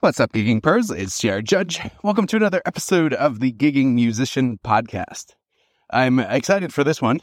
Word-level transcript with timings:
What's 0.00 0.20
up, 0.20 0.32
Gigging 0.32 0.62
Pros? 0.62 0.92
It's 0.92 1.18
Jared 1.18 1.44
Judge. 1.44 1.80
Welcome 2.04 2.28
to 2.28 2.36
another 2.36 2.62
episode 2.64 3.12
of 3.12 3.40
the 3.40 3.52
Gigging 3.52 3.94
Musician 3.94 4.56
Podcast. 4.64 5.34
I'm 5.90 6.20
excited 6.20 6.72
for 6.72 6.84
this 6.84 7.02
one 7.02 7.18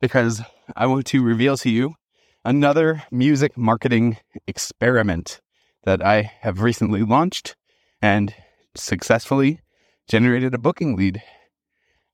because 0.00 0.40
I 0.76 0.86
want 0.86 1.04
to 1.06 1.20
reveal 1.20 1.56
to 1.56 1.68
you 1.68 1.96
another 2.44 3.02
music 3.10 3.58
marketing 3.58 4.18
experiment 4.46 5.40
that 5.82 6.00
I 6.00 6.30
have 6.42 6.62
recently 6.62 7.02
launched 7.02 7.56
and 8.00 8.32
successfully 8.76 9.60
generated 10.06 10.54
a 10.54 10.58
booking 10.58 10.94
lead. 10.94 11.20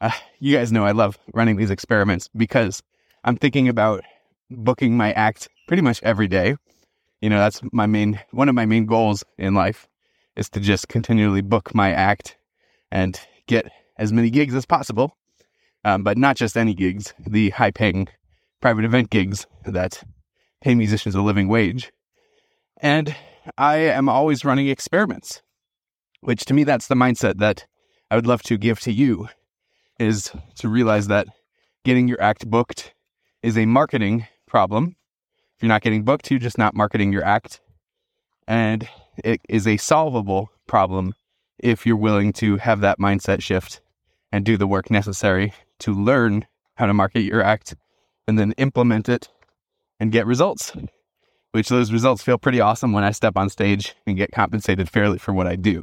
Uh, 0.00 0.12
you 0.38 0.56
guys 0.56 0.72
know 0.72 0.86
I 0.86 0.92
love 0.92 1.18
running 1.34 1.56
these 1.56 1.70
experiments 1.70 2.30
because 2.34 2.82
I'm 3.24 3.36
thinking 3.36 3.68
about 3.68 4.04
booking 4.50 4.96
my 4.96 5.12
act 5.12 5.50
pretty 5.66 5.82
much 5.82 6.02
every 6.02 6.28
day. 6.28 6.56
You 7.20 7.28
know, 7.28 7.38
that's 7.38 7.60
my 7.74 7.84
main, 7.84 8.18
one 8.30 8.48
of 8.48 8.54
my 8.54 8.64
main 8.64 8.86
goals 8.86 9.22
in 9.36 9.52
life 9.52 9.86
is 10.38 10.48
to 10.50 10.60
just 10.60 10.88
continually 10.88 11.42
book 11.42 11.74
my 11.74 11.92
act 11.92 12.36
and 12.90 13.20
get 13.46 13.70
as 13.96 14.12
many 14.12 14.30
gigs 14.30 14.54
as 14.54 14.64
possible. 14.64 15.16
Um, 15.84 16.02
but 16.02 16.16
not 16.16 16.36
just 16.36 16.56
any 16.56 16.74
gigs, 16.74 17.12
the 17.26 17.50
high 17.50 17.72
paying 17.72 18.08
private 18.60 18.84
event 18.84 19.10
gigs 19.10 19.46
that 19.64 20.02
pay 20.60 20.74
musicians 20.74 21.14
a 21.14 21.22
living 21.22 21.48
wage. 21.48 21.92
And 22.80 23.14
I 23.56 23.76
am 23.78 24.08
always 24.08 24.44
running 24.44 24.68
experiments, 24.68 25.42
which 26.20 26.44
to 26.46 26.54
me, 26.54 26.64
that's 26.64 26.86
the 26.86 26.94
mindset 26.94 27.38
that 27.38 27.66
I 28.10 28.16
would 28.16 28.26
love 28.26 28.42
to 28.44 28.56
give 28.56 28.80
to 28.80 28.92
you 28.92 29.28
is 29.98 30.32
to 30.56 30.68
realize 30.68 31.08
that 31.08 31.26
getting 31.84 32.06
your 32.06 32.20
act 32.22 32.48
booked 32.48 32.94
is 33.42 33.58
a 33.58 33.66
marketing 33.66 34.26
problem. 34.46 34.96
If 35.56 35.62
you're 35.62 35.68
not 35.68 35.82
getting 35.82 36.04
booked, 36.04 36.30
you're 36.30 36.38
just 36.38 36.58
not 36.58 36.74
marketing 36.74 37.12
your 37.12 37.24
act. 37.24 37.60
And 38.46 38.88
it 39.24 39.40
is 39.48 39.66
a 39.66 39.76
solvable 39.76 40.50
problem 40.66 41.14
if 41.58 41.86
you're 41.86 41.96
willing 41.96 42.32
to 42.34 42.56
have 42.56 42.80
that 42.80 42.98
mindset 42.98 43.42
shift 43.42 43.80
and 44.30 44.44
do 44.44 44.56
the 44.56 44.66
work 44.66 44.90
necessary 44.90 45.52
to 45.80 45.92
learn 45.92 46.46
how 46.74 46.86
to 46.86 46.94
market 46.94 47.22
your 47.22 47.42
act 47.42 47.74
and 48.26 48.38
then 48.38 48.52
implement 48.52 49.08
it 49.08 49.28
and 49.98 50.12
get 50.12 50.26
results. 50.26 50.72
Which 51.52 51.70
those 51.70 51.92
results 51.92 52.22
feel 52.22 52.38
pretty 52.38 52.60
awesome 52.60 52.92
when 52.92 53.04
I 53.04 53.10
step 53.10 53.36
on 53.36 53.48
stage 53.48 53.94
and 54.06 54.16
get 54.16 54.32
compensated 54.32 54.90
fairly 54.90 55.18
for 55.18 55.32
what 55.32 55.46
I 55.46 55.56
do. 55.56 55.82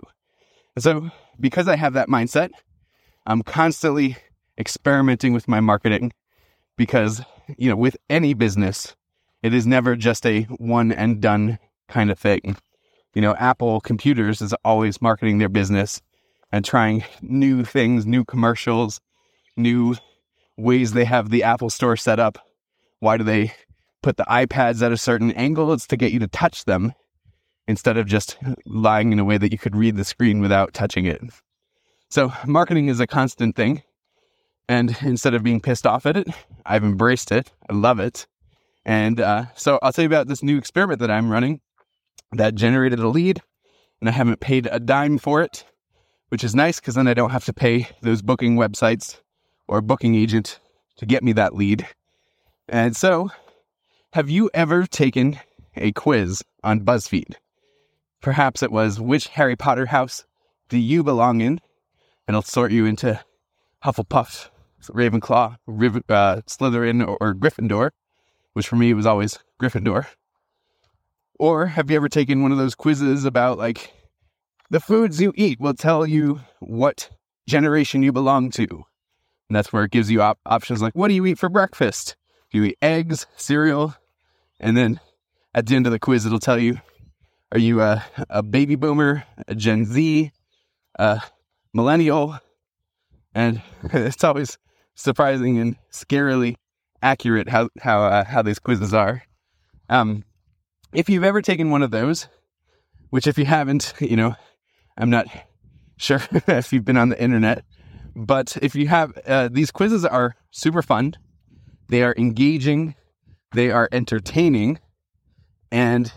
so, 0.77 1.09
because 1.39 1.67
I 1.67 1.75
have 1.75 1.93
that 1.93 2.07
mindset, 2.07 2.51
I'm 3.25 3.41
constantly 3.41 4.15
experimenting 4.57 5.33
with 5.33 5.47
my 5.47 5.59
marketing 5.59 6.13
because, 6.77 7.23
you 7.57 7.69
know, 7.69 7.75
with 7.75 7.97
any 8.09 8.33
business, 8.33 8.95
it 9.41 9.53
is 9.53 9.65
never 9.65 9.95
just 9.95 10.25
a 10.25 10.43
one 10.43 10.91
and 10.91 11.19
done 11.19 11.59
kind 11.89 12.11
of 12.11 12.19
thing 12.19 12.55
you 13.15 13.21
know, 13.21 13.33
Apple 13.35 13.79
Computers 13.79 14.41
is 14.41 14.53
always 14.65 15.01
marketing 15.01 15.37
their 15.37 15.49
business 15.49 16.01
and 16.51 16.63
trying 16.63 17.03
new 17.21 17.63
things, 17.63 18.05
new 18.05 18.25
commercials, 18.25 18.99
new 19.57 19.95
ways 20.57 20.91
they 20.91 21.05
have 21.05 21.29
the 21.29 21.43
Apple 21.43 21.69
Store 21.69 21.95
set 21.95 22.19
up. 22.19 22.37
Why 22.99 23.17
do 23.17 23.23
they 23.23 23.53
put 24.03 24.17
the 24.17 24.25
iPads 24.25 24.81
at 24.83 24.91
a 24.91 24.97
certain 24.97 25.31
angle? 25.31 25.71
It's 25.71 25.87
to 25.87 25.97
get 25.97 26.11
you 26.11 26.19
to 26.19 26.27
touch 26.27 26.65
them 26.65 26.93
instead 27.67 27.97
of 27.97 28.05
just 28.05 28.37
lying 28.65 29.13
in 29.13 29.19
a 29.19 29.25
way 29.25 29.37
that 29.37 29.51
you 29.51 29.57
could 29.57 29.75
read 29.75 29.95
the 29.95 30.05
screen 30.05 30.41
without 30.41 30.73
touching 30.73 31.05
it. 31.05 31.21
So, 32.09 32.31
marketing 32.45 32.89
is 32.89 32.99
a 32.99 33.07
constant 33.07 33.55
thing. 33.55 33.81
And 34.67 34.95
instead 35.01 35.33
of 35.35 35.43
being 35.43 35.61
pissed 35.61 35.87
off 35.87 36.05
at 36.05 36.17
it, 36.17 36.27
I've 36.65 36.83
embraced 36.83 37.31
it. 37.31 37.51
I 37.69 37.73
love 37.73 37.99
it. 37.99 38.27
And 38.85 39.19
uh, 39.19 39.45
so, 39.55 39.79
I'll 39.81 39.93
tell 39.93 40.03
you 40.03 40.09
about 40.09 40.27
this 40.27 40.43
new 40.43 40.57
experiment 40.57 40.99
that 40.99 41.11
I'm 41.11 41.29
running 41.29 41.61
that 42.37 42.55
generated 42.55 42.99
a 42.99 43.07
lead 43.07 43.41
and 43.99 44.09
I 44.09 44.11
haven't 44.11 44.39
paid 44.39 44.67
a 44.71 44.79
dime 44.79 45.17
for 45.17 45.41
it, 45.41 45.65
which 46.29 46.43
is 46.43 46.55
nice 46.55 46.79
because 46.79 46.95
then 46.95 47.07
I 47.07 47.13
don't 47.13 47.31
have 47.31 47.45
to 47.45 47.53
pay 47.53 47.87
those 48.01 48.21
booking 48.21 48.55
websites 48.55 49.19
or 49.67 49.81
booking 49.81 50.15
agent 50.15 50.59
to 50.97 51.05
get 51.05 51.23
me 51.23 51.33
that 51.33 51.55
lead. 51.55 51.87
And 52.67 52.95
so, 52.95 53.29
have 54.13 54.29
you 54.29 54.49
ever 54.53 54.85
taken 54.85 55.39
a 55.75 55.91
quiz 55.91 56.43
on 56.63 56.81
BuzzFeed? 56.81 57.35
Perhaps 58.21 58.63
it 58.63 58.71
was 58.71 58.99
which 58.99 59.27
Harry 59.29 59.55
Potter 59.55 59.87
house 59.87 60.25
do 60.69 60.77
you 60.77 61.03
belong 61.03 61.41
in? 61.41 61.59
And 62.27 62.33
it'll 62.35 62.41
sort 62.41 62.71
you 62.71 62.85
into 62.85 63.19
Hufflepuff, 63.83 64.49
Ravenclaw, 64.89 65.57
Riv- 65.67 66.09
uh, 66.09 66.41
Slytherin, 66.47 67.07
or, 67.07 67.17
or 67.21 67.33
Gryffindor, 67.35 67.91
which 68.53 68.67
for 68.67 68.77
me 68.77 68.93
was 68.93 69.05
always 69.05 69.37
Gryffindor. 69.61 70.07
Or 71.39 71.67
have 71.67 71.89
you 71.89 71.95
ever 71.95 72.09
taken 72.09 72.41
one 72.41 72.51
of 72.51 72.57
those 72.57 72.75
quizzes 72.75 73.25
about 73.25 73.57
like 73.57 73.93
the 74.69 74.79
foods 74.79 75.21
you 75.21 75.33
eat 75.35 75.59
will 75.59 75.73
tell 75.73 76.05
you 76.05 76.39
what 76.59 77.09
generation 77.47 78.03
you 78.03 78.11
belong 78.11 78.51
to? 78.51 78.67
And 79.49 79.55
that's 79.55 79.71
where 79.71 79.83
it 79.83 79.91
gives 79.91 80.09
you 80.09 80.21
op- 80.21 80.39
options 80.45 80.81
like 80.81 80.93
what 80.93 81.09
do 81.09 81.13
you 81.13 81.25
eat 81.25 81.37
for 81.37 81.49
breakfast? 81.49 82.15
Do 82.51 82.59
you 82.59 82.63
eat 82.65 82.77
eggs, 82.81 83.27
cereal? 83.35 83.95
And 84.59 84.77
then 84.77 84.99
at 85.53 85.65
the 85.65 85.75
end 85.75 85.85
of 85.85 85.91
the 85.91 85.99
quiz, 85.99 86.25
it'll 86.25 86.39
tell 86.39 86.59
you 86.59 86.79
are 87.51 87.59
you 87.59 87.81
a, 87.81 88.03
a 88.29 88.43
baby 88.43 88.75
boomer, 88.75 89.23
a 89.47 89.55
Gen 89.55 89.85
Z, 89.85 90.31
a 90.97 91.21
millennial? 91.73 92.39
And 93.33 93.61
it's 93.83 94.23
always 94.23 94.57
surprising 94.95 95.57
and 95.59 95.75
scarily 95.91 96.55
accurate 97.01 97.49
how 97.49 97.69
how 97.81 98.03
uh, 98.03 98.23
how 98.23 98.41
these 98.41 98.59
quizzes 98.59 98.93
are. 98.93 99.23
Um, 99.89 100.23
if 100.95 101.09
you've 101.09 101.23
ever 101.23 101.41
taken 101.41 101.69
one 101.69 101.83
of 101.83 101.91
those, 101.91 102.27
which 103.09 103.27
if 103.27 103.37
you 103.37 103.45
haven't, 103.45 103.93
you 103.99 104.15
know, 104.15 104.35
I'm 104.97 105.09
not 105.09 105.27
sure 105.97 106.21
if 106.47 106.73
you've 106.73 106.85
been 106.85 106.97
on 106.97 107.09
the 107.09 107.21
internet, 107.21 107.63
but 108.15 108.57
if 108.61 108.75
you 108.75 108.87
have, 108.87 109.17
uh, 109.27 109.49
these 109.51 109.71
quizzes 109.71 110.05
are 110.05 110.35
super 110.51 110.81
fun. 110.81 111.15
They 111.89 112.01
are 112.01 112.15
engaging. 112.17 112.95
They 113.53 113.71
are 113.71 113.89
entertaining. 113.91 114.79
And 115.71 116.11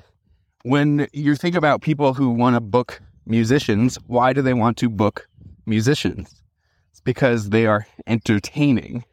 when 0.62 1.08
you 1.12 1.34
think 1.34 1.56
about 1.56 1.82
people 1.82 2.14
who 2.14 2.30
want 2.30 2.54
to 2.54 2.60
book 2.60 3.00
musicians, 3.26 3.98
why 4.06 4.32
do 4.32 4.42
they 4.42 4.54
want 4.54 4.76
to 4.78 4.88
book 4.88 5.28
musicians? 5.66 6.42
It's 6.92 7.00
because 7.00 7.50
they 7.50 7.66
are 7.66 7.86
entertaining. 8.06 9.04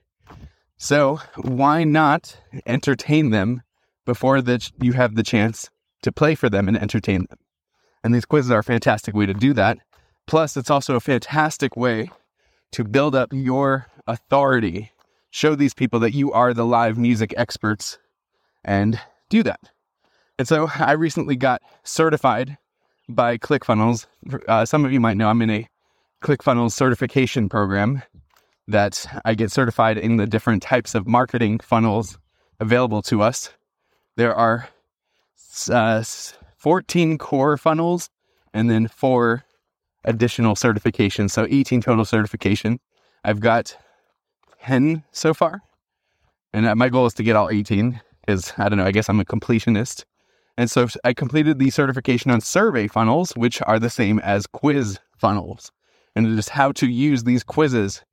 So 0.77 1.19
why 1.37 1.83
not 1.83 2.37
entertain 2.65 3.31
them 3.31 3.63
before 4.05 4.41
that 4.41 4.71
you 4.81 4.93
have 4.93 5.15
the 5.15 5.23
chance 5.23 5.69
to 6.01 6.11
play 6.11 6.35
for 6.35 6.49
them 6.49 6.67
and 6.67 6.77
entertain 6.77 7.25
them. 7.29 7.39
And 8.03 8.13
these 8.13 8.25
quizzes 8.25 8.51
are 8.51 8.59
a 8.59 8.63
fantastic 8.63 9.15
way 9.15 9.25
to 9.25 9.33
do 9.33 9.53
that. 9.53 9.79
Plus, 10.27 10.55
it's 10.57 10.69
also 10.69 10.95
a 10.95 10.99
fantastic 10.99 11.75
way 11.75 12.11
to 12.71 12.83
build 12.83 13.15
up 13.15 13.29
your 13.31 13.87
authority, 14.07 14.91
show 15.31 15.55
these 15.55 15.73
people 15.73 15.99
that 16.01 16.13
you 16.13 16.31
are 16.31 16.53
the 16.53 16.65
live 16.65 16.97
music 16.97 17.33
experts, 17.37 17.97
and 18.63 18.99
do 19.29 19.43
that. 19.43 19.71
And 20.37 20.47
so 20.47 20.69
I 20.75 20.93
recently 20.93 21.35
got 21.35 21.61
certified 21.83 22.57
by 23.07 23.37
ClickFunnels. 23.37 24.07
Uh, 24.47 24.65
some 24.65 24.85
of 24.85 24.91
you 24.91 24.99
might 24.99 25.17
know 25.17 25.29
I'm 25.29 25.41
in 25.41 25.49
a 25.49 25.67
ClickFunnels 26.23 26.71
certification 26.71 27.49
program 27.49 28.01
that 28.67 29.05
I 29.23 29.35
get 29.35 29.51
certified 29.51 29.97
in 29.97 30.17
the 30.17 30.25
different 30.25 30.63
types 30.63 30.95
of 30.95 31.07
marketing 31.07 31.59
funnels 31.59 32.17
available 32.59 33.01
to 33.03 33.21
us 33.21 33.53
there 34.15 34.35
are 34.35 34.69
uh, 35.69 36.03
14 36.57 37.17
core 37.17 37.57
funnels 37.57 38.09
and 38.53 38.69
then 38.69 38.87
four 38.87 39.43
additional 40.03 40.55
certifications. 40.55 41.31
So 41.31 41.47
18 41.49 41.81
total 41.81 42.05
certification. 42.05 42.79
I've 43.23 43.39
got 43.39 43.75
10 44.61 45.03
so 45.11 45.33
far. 45.33 45.61
And 46.53 46.65
uh, 46.65 46.75
my 46.75 46.89
goal 46.89 47.05
is 47.05 47.13
to 47.15 47.23
get 47.23 47.35
all 47.35 47.49
18 47.49 47.99
because 48.21 48.53
I 48.57 48.69
don't 48.69 48.77
know, 48.77 48.85
I 48.85 48.91
guess 48.91 49.09
I'm 49.09 49.19
a 49.19 49.25
completionist. 49.25 50.05
And 50.57 50.71
so 50.71 50.87
I 51.03 51.13
completed 51.13 51.59
the 51.59 51.69
certification 51.69 52.31
on 52.31 52.41
survey 52.41 52.87
funnels, 52.87 53.31
which 53.35 53.61
are 53.63 53.77
the 53.77 53.89
same 53.89 54.19
as 54.19 54.47
quiz 54.47 54.99
funnels. 55.17 55.71
And 56.15 56.25
it 56.25 56.39
is 56.39 56.49
how 56.49 56.71
to 56.73 56.87
use 56.87 57.23
these 57.23 57.43
quizzes 57.43 58.03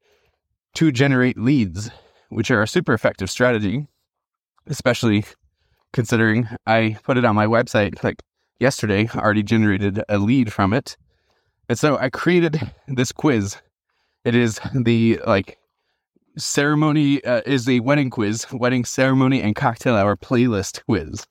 to 0.74 0.90
generate 0.90 1.38
leads, 1.38 1.90
which 2.30 2.50
are 2.50 2.62
a 2.62 2.66
super 2.68 2.92
effective 2.92 3.30
strategy, 3.30 3.86
especially 4.66 5.24
considering 5.92 6.48
I 6.66 6.96
put 7.02 7.18
it 7.18 7.24
on 7.24 7.34
my 7.34 7.46
website 7.46 8.02
like 8.02 8.22
yesterday, 8.60 9.08
already 9.14 9.42
generated 9.42 10.02
a 10.08 10.18
lead 10.18 10.52
from 10.52 10.72
it. 10.72 10.96
And 11.68 11.78
so 11.78 11.96
I 11.96 12.10
created 12.10 12.60
this 12.88 13.12
quiz 13.12 13.56
It 14.24 14.34
is 14.34 14.60
the 14.74 15.20
like 15.26 15.58
ceremony 16.36 17.22
uh, 17.24 17.42
is 17.44 17.66
the 17.66 17.80
wedding 17.80 18.10
quiz, 18.10 18.46
wedding 18.52 18.84
ceremony 18.84 19.42
and 19.42 19.54
cocktail 19.54 19.96
hour 19.96 20.16
playlist 20.16 20.84
quiz. 20.84 21.26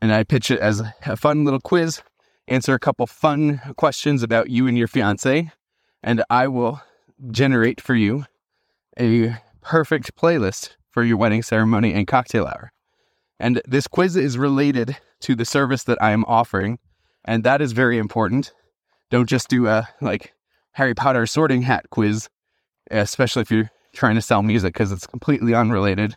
And 0.00 0.12
I 0.12 0.24
pitch 0.24 0.50
it 0.50 0.60
as 0.60 0.82
a 1.06 1.16
fun 1.16 1.44
little 1.44 1.60
quiz, 1.60 2.02
answer 2.48 2.74
a 2.74 2.78
couple 2.78 3.06
fun 3.06 3.60
questions 3.76 4.22
about 4.22 4.50
you 4.50 4.66
and 4.66 4.76
your 4.76 4.88
fiance, 4.88 5.50
and 6.02 6.24
I 6.28 6.48
will 6.48 6.80
generate 7.30 7.80
for 7.80 7.94
you 7.94 8.24
a 8.98 9.36
perfect 9.60 10.16
playlist 10.16 10.70
for 10.90 11.04
your 11.04 11.16
wedding 11.16 11.42
ceremony 11.42 11.94
and 11.94 12.06
cocktail 12.06 12.46
hour. 12.46 12.72
And 13.42 13.60
this 13.66 13.88
quiz 13.88 14.14
is 14.14 14.38
related 14.38 14.96
to 15.22 15.34
the 15.34 15.44
service 15.44 15.82
that 15.84 16.00
I 16.00 16.12
am 16.12 16.24
offering, 16.26 16.78
and 17.24 17.42
that 17.42 17.60
is 17.60 17.72
very 17.72 17.98
important. 17.98 18.52
Don't 19.10 19.28
just 19.28 19.48
do 19.48 19.66
a 19.66 19.88
like 20.00 20.32
Harry 20.70 20.94
Potter 20.94 21.26
sorting 21.26 21.62
hat 21.62 21.90
quiz, 21.90 22.28
especially 22.92 23.42
if 23.42 23.50
you're 23.50 23.68
trying 23.92 24.14
to 24.14 24.22
sell 24.22 24.44
music 24.44 24.74
because 24.74 24.92
it's 24.92 25.08
completely 25.08 25.54
unrelated. 25.54 26.16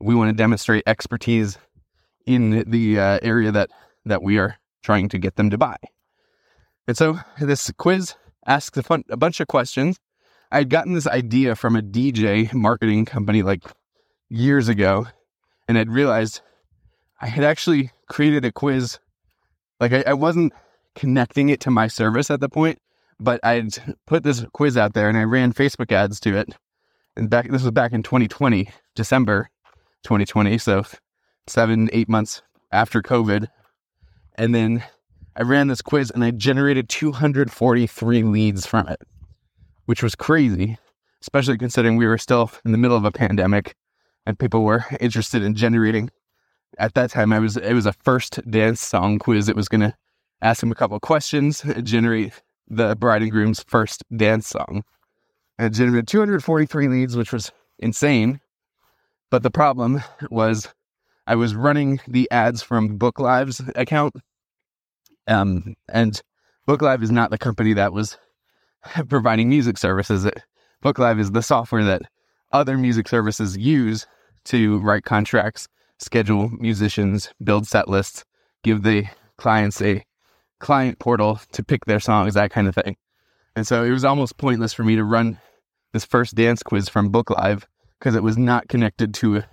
We 0.00 0.14
want 0.14 0.30
to 0.30 0.32
demonstrate 0.34 0.84
expertise 0.86 1.58
in 2.24 2.64
the 2.66 2.98
uh, 2.98 3.18
area 3.20 3.52
that 3.52 3.68
that 4.06 4.22
we 4.22 4.38
are 4.38 4.56
trying 4.82 5.10
to 5.10 5.18
get 5.18 5.36
them 5.36 5.50
to 5.50 5.58
buy. 5.58 5.76
And 6.88 6.96
so 6.96 7.18
this 7.38 7.70
quiz 7.76 8.14
asks 8.46 8.78
a, 8.78 8.82
fun, 8.82 9.04
a 9.10 9.18
bunch 9.18 9.38
of 9.38 9.48
questions. 9.48 9.98
I 10.50 10.58
had 10.58 10.70
gotten 10.70 10.94
this 10.94 11.06
idea 11.06 11.56
from 11.56 11.76
a 11.76 11.82
DJ 11.82 12.54
marketing 12.54 13.04
company 13.04 13.42
like 13.42 13.64
years 14.30 14.70
ago, 14.70 15.06
and 15.68 15.76
I'd 15.76 15.90
realized 15.90 16.40
I 17.24 17.28
had 17.28 17.42
actually 17.42 17.90
created 18.06 18.44
a 18.44 18.52
quiz. 18.52 18.98
Like 19.80 19.94
I, 19.94 20.04
I 20.08 20.12
wasn't 20.12 20.52
connecting 20.94 21.48
it 21.48 21.58
to 21.60 21.70
my 21.70 21.88
service 21.88 22.30
at 22.30 22.40
the 22.40 22.50
point, 22.50 22.78
but 23.18 23.40
I'd 23.42 23.70
put 24.06 24.24
this 24.24 24.44
quiz 24.52 24.76
out 24.76 24.92
there 24.92 25.08
and 25.08 25.16
I 25.16 25.22
ran 25.22 25.54
Facebook 25.54 25.90
ads 25.90 26.20
to 26.20 26.36
it 26.36 26.54
and 27.16 27.30
back 27.30 27.48
this 27.50 27.62
was 27.62 27.70
back 27.70 27.92
in 27.92 28.02
2020, 28.02 28.68
December 28.94 29.48
2020, 30.02 30.58
so 30.58 30.84
seven, 31.46 31.88
eight 31.94 32.10
months 32.10 32.42
after 32.72 33.00
COVID. 33.00 33.48
And 34.34 34.54
then 34.54 34.84
I 35.34 35.44
ran 35.44 35.68
this 35.68 35.80
quiz 35.80 36.10
and 36.10 36.22
I 36.22 36.30
generated 36.30 36.90
243 36.90 38.22
leads 38.24 38.66
from 38.66 38.86
it, 38.88 39.00
which 39.86 40.02
was 40.02 40.14
crazy, 40.14 40.76
especially 41.22 41.56
considering 41.56 41.96
we 41.96 42.06
were 42.06 42.18
still 42.18 42.50
in 42.66 42.72
the 42.72 42.78
middle 42.78 42.98
of 42.98 43.06
a 43.06 43.12
pandemic 43.12 43.74
and 44.26 44.38
people 44.38 44.62
were 44.62 44.84
interested 45.00 45.42
in 45.42 45.54
generating. 45.54 46.10
At 46.78 46.94
that 46.94 47.10
time, 47.10 47.32
I 47.32 47.38
was 47.38 47.56
it 47.56 47.72
was 47.72 47.86
a 47.86 47.92
first 47.92 48.40
dance 48.50 48.80
song 48.80 49.18
quiz. 49.18 49.48
It 49.48 49.56
was 49.56 49.68
going 49.68 49.80
to 49.82 49.94
ask 50.42 50.62
him 50.62 50.72
a 50.72 50.74
couple 50.74 50.98
questions, 51.00 51.64
generate 51.82 52.32
the 52.68 52.96
bride 52.96 53.22
and 53.22 53.30
groom's 53.30 53.62
first 53.68 54.02
dance 54.16 54.48
song 54.48 54.82
and 55.58 55.66
it 55.66 55.76
generated 55.76 56.08
243 56.08 56.88
leads, 56.88 57.16
which 57.16 57.32
was 57.32 57.52
insane. 57.78 58.40
But 59.30 59.42
the 59.42 59.50
problem 59.50 60.02
was 60.30 60.72
I 61.26 61.36
was 61.36 61.54
running 61.54 62.00
the 62.06 62.30
ads 62.30 62.62
from 62.62 62.98
BookLive's 62.98 63.62
account. 63.74 64.14
Um, 65.26 65.74
and 65.88 66.20
BookLive 66.68 67.02
is 67.02 67.10
not 67.10 67.30
the 67.30 67.38
company 67.38 67.72
that 67.74 67.92
was 67.92 68.18
providing 69.08 69.48
music 69.48 69.78
services. 69.78 70.24
It, 70.24 70.42
BookLive 70.84 71.18
is 71.18 71.30
the 71.30 71.42
software 71.42 71.84
that 71.84 72.02
other 72.52 72.76
music 72.76 73.08
services 73.08 73.56
use 73.56 74.06
to 74.46 74.78
write 74.80 75.04
contracts, 75.04 75.68
schedule 75.98 76.50
musicians, 76.50 77.30
build 77.42 77.66
set 77.66 77.88
lists, 77.88 78.24
give 78.62 78.82
the 78.82 79.06
clients 79.36 79.80
a 79.82 80.04
client 80.60 80.98
portal 80.98 81.40
to 81.52 81.62
pick 81.62 81.84
their 81.84 82.00
songs, 82.00 82.34
that 82.34 82.50
kind 82.50 82.68
of 82.68 82.74
thing. 82.74 82.96
And 83.56 83.66
so 83.66 83.84
it 83.84 83.90
was 83.90 84.04
almost 84.04 84.36
pointless 84.36 84.72
for 84.72 84.84
me 84.84 84.96
to 84.96 85.04
run 85.04 85.38
this 85.92 86.04
first 86.04 86.34
dance 86.34 86.62
quiz 86.62 86.88
from 86.88 87.12
BookLive 87.12 87.64
because 87.98 88.14
it 88.14 88.22
was 88.22 88.36
not 88.36 88.68
connected 88.68 89.14
to 89.14 89.38
a, 89.38 89.46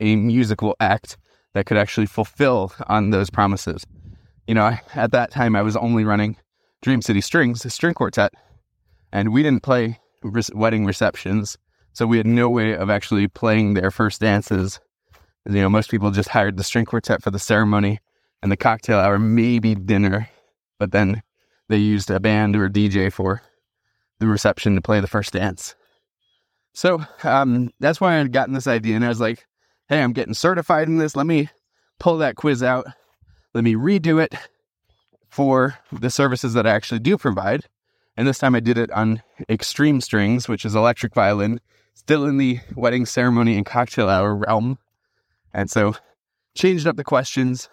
a 0.00 0.16
musical 0.16 0.76
act 0.78 1.16
that 1.54 1.66
could 1.66 1.76
actually 1.76 2.06
fulfill 2.06 2.72
on 2.86 3.10
those 3.10 3.30
promises. 3.30 3.84
You 4.46 4.54
know, 4.54 4.76
at 4.94 5.12
that 5.12 5.30
time 5.30 5.56
I 5.56 5.62
was 5.62 5.76
only 5.76 6.04
running 6.04 6.36
Dream 6.82 7.02
City 7.02 7.20
Strings, 7.20 7.62
the 7.62 7.70
string 7.70 7.94
quartet, 7.94 8.32
and 9.12 9.32
we 9.32 9.42
didn't 9.42 9.62
play 9.62 9.98
wedding 10.22 10.84
receptions, 10.84 11.56
so 11.92 12.06
we 12.06 12.18
had 12.18 12.26
no 12.26 12.48
way 12.48 12.76
of 12.76 12.90
actually 12.90 13.26
playing 13.26 13.74
their 13.74 13.90
first 13.90 14.20
dances. 14.20 14.80
You 15.48 15.62
know, 15.62 15.70
most 15.70 15.90
people 15.90 16.10
just 16.10 16.28
hired 16.28 16.58
the 16.58 16.64
string 16.64 16.84
quartet 16.84 17.22
for 17.22 17.30
the 17.30 17.38
ceremony 17.38 18.00
and 18.42 18.52
the 18.52 18.56
cocktail 18.56 18.98
hour, 18.98 19.18
maybe 19.18 19.74
dinner, 19.74 20.28
but 20.78 20.92
then 20.92 21.22
they 21.70 21.78
used 21.78 22.10
a 22.10 22.20
band 22.20 22.54
or 22.54 22.66
a 22.66 22.70
DJ 22.70 23.10
for 23.10 23.40
the 24.18 24.26
reception 24.26 24.74
to 24.74 24.82
play 24.82 25.00
the 25.00 25.06
first 25.06 25.32
dance. 25.32 25.74
So 26.74 27.02
um, 27.24 27.70
that's 27.80 27.98
why 27.98 28.14
I 28.14 28.18
had 28.18 28.32
gotten 28.32 28.52
this 28.52 28.66
idea, 28.66 28.94
and 28.94 29.04
I 29.04 29.08
was 29.08 29.20
like, 29.20 29.46
"Hey, 29.88 30.02
I'm 30.02 30.12
getting 30.12 30.34
certified 30.34 30.86
in 30.86 30.98
this. 30.98 31.16
Let 31.16 31.26
me 31.26 31.48
pull 31.98 32.18
that 32.18 32.36
quiz 32.36 32.62
out. 32.62 32.86
Let 33.54 33.64
me 33.64 33.74
redo 33.74 34.22
it 34.22 34.34
for 35.30 35.78
the 35.90 36.10
services 36.10 36.52
that 36.54 36.66
I 36.66 36.70
actually 36.70 37.00
do 37.00 37.16
provide." 37.16 37.64
And 38.18 38.28
this 38.28 38.38
time 38.38 38.54
I 38.54 38.60
did 38.60 38.76
it 38.76 38.90
on 38.90 39.22
extreme 39.48 40.02
strings, 40.02 40.46
which 40.46 40.66
is 40.66 40.74
electric 40.74 41.14
violin, 41.14 41.60
still 41.94 42.26
in 42.26 42.36
the 42.36 42.60
wedding 42.74 43.06
ceremony 43.06 43.56
and 43.56 43.64
cocktail 43.64 44.10
hour 44.10 44.34
realm. 44.34 44.78
And 45.52 45.70
so 45.70 45.94
changed 46.54 46.86
up 46.86 46.96
the 46.96 47.04
questions. 47.04 47.68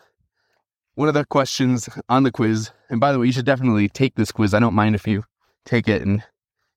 One 0.95 1.07
of 1.07 1.13
the 1.13 1.25
questions 1.25 1.89
on 2.07 2.24
the 2.24 2.31
quiz, 2.31 2.72
and 2.89 3.00
by 3.01 3.12
the 3.12 3.19
way, 3.19 3.25
you 3.25 3.33
should 3.33 3.45
definitely 3.45 3.89
take 3.89 4.16
this 4.16 4.31
quiz. 4.31 4.54
I 4.54 4.60
don't 4.60 4.74
mind 4.74 4.95
if 4.95 5.06
you 5.07 5.25
take 5.66 5.89
it 5.89 6.01
and 6.01 6.24